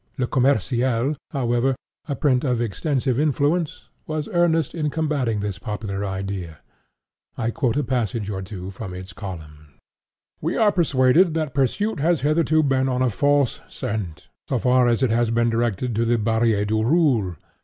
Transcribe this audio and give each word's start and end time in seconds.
Le 0.17 0.25
Commerciel, 0.25 1.09
(*11) 1.13 1.15
however, 1.29 1.75
a 2.07 2.15
print 2.15 2.43
of 2.43 2.59
extensive 2.59 3.19
influence, 3.19 3.87
was 4.07 4.27
earnest 4.33 4.73
in 4.73 4.89
combating 4.89 5.41
this 5.41 5.59
popular 5.59 6.03
idea. 6.03 6.57
I 7.37 7.51
quote 7.51 7.77
a 7.77 7.83
passage 7.83 8.27
or 8.27 8.41
two 8.41 8.71
from 8.71 8.95
its 8.95 9.13
columns: 9.13 9.77
"We 10.41 10.57
are 10.57 10.71
persuaded 10.71 11.35
that 11.35 11.53
pursuit 11.53 11.99
has 11.99 12.21
hitherto 12.21 12.63
been 12.63 12.89
on 12.89 13.03
a 13.03 13.11
false 13.11 13.61
scent, 13.69 14.27
so 14.49 14.57
far 14.57 14.87
as 14.87 15.03
it 15.03 15.11
has 15.11 15.29
been 15.29 15.51
directed 15.51 15.93
to 15.93 16.03
the 16.03 16.17
Barrière 16.17 16.65
du 16.65 16.81
Roule. 16.83 17.35